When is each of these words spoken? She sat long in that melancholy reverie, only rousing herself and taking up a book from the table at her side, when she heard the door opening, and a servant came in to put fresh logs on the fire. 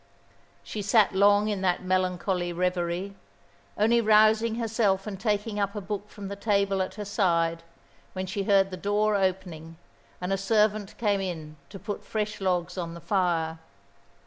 She 0.63 0.81
sat 0.81 1.13
long 1.13 1.47
in 1.47 1.61
that 1.61 1.83
melancholy 1.83 2.51
reverie, 2.51 3.15
only 3.77 4.01
rousing 4.01 4.55
herself 4.55 5.05
and 5.05 5.19
taking 5.19 5.59
up 5.59 5.75
a 5.75 5.79
book 5.81 6.09
from 6.09 6.27
the 6.27 6.35
table 6.35 6.81
at 6.81 6.95
her 6.95 7.05
side, 7.05 7.61
when 8.13 8.25
she 8.25 8.45
heard 8.45 8.71
the 8.71 8.77
door 8.77 9.13
opening, 9.15 9.77
and 10.19 10.33
a 10.33 10.37
servant 10.39 10.97
came 10.97 11.21
in 11.21 11.55
to 11.69 11.77
put 11.77 12.03
fresh 12.03 12.41
logs 12.41 12.79
on 12.79 12.95
the 12.95 12.99
fire. 12.99 13.59